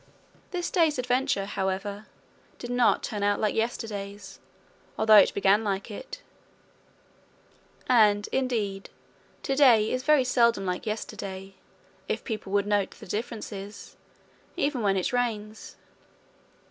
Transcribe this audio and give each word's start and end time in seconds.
This 0.49 0.71
day's 0.71 0.97
adventure, 0.97 1.45
however, 1.45 2.07
did 2.57 2.71
not 2.71 3.03
turn 3.03 3.21
out 3.21 3.39
like 3.39 3.53
yesterday's, 3.53 4.39
although 4.97 5.17
it 5.17 5.31
began 5.35 5.63
like 5.63 5.91
it; 5.91 6.23
and 7.87 8.27
indeed 8.31 8.89
to 9.43 9.55
day 9.55 9.91
is 9.91 10.01
very 10.01 10.23
seldom 10.23 10.65
like 10.65 10.87
yesterday, 10.87 11.53
if 12.07 12.23
people 12.23 12.51
would 12.51 12.65
note 12.65 12.89
the 12.99 13.05
differences 13.05 13.95
even 14.57 14.81
when 14.81 14.97
it 14.97 15.13
rains. 15.13 15.75